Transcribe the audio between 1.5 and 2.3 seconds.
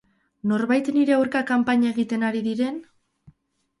kanpaina egiten